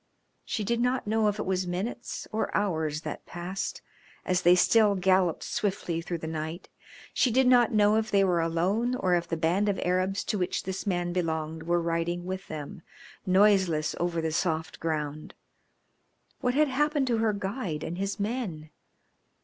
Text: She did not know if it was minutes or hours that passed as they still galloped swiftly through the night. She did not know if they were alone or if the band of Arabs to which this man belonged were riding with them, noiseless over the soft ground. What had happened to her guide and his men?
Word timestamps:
She 0.43 0.63
did 0.63 0.79
not 0.81 1.05
know 1.05 1.27
if 1.27 1.37
it 1.37 1.45
was 1.45 1.67
minutes 1.67 2.27
or 2.31 2.57
hours 2.57 3.01
that 3.01 3.27
passed 3.27 3.83
as 4.25 4.41
they 4.41 4.55
still 4.55 4.95
galloped 4.95 5.43
swiftly 5.43 6.01
through 6.01 6.17
the 6.17 6.25
night. 6.25 6.69
She 7.13 7.29
did 7.29 7.45
not 7.45 7.71
know 7.71 7.97
if 7.97 8.09
they 8.09 8.23
were 8.23 8.41
alone 8.41 8.95
or 8.95 9.13
if 9.13 9.27
the 9.27 9.37
band 9.37 9.69
of 9.69 9.79
Arabs 9.83 10.23
to 10.23 10.39
which 10.39 10.63
this 10.63 10.87
man 10.87 11.13
belonged 11.13 11.61
were 11.61 11.79
riding 11.79 12.25
with 12.25 12.47
them, 12.47 12.81
noiseless 13.27 13.95
over 13.99 14.21
the 14.21 14.31
soft 14.31 14.79
ground. 14.79 15.35
What 16.39 16.55
had 16.55 16.67
happened 16.69 17.05
to 17.05 17.19
her 17.19 17.31
guide 17.33 17.83
and 17.83 17.99
his 17.99 18.19
men? 18.19 18.71